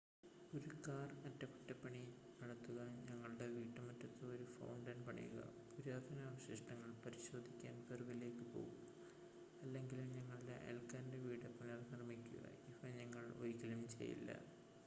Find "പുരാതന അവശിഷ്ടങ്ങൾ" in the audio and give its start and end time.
5.75-6.89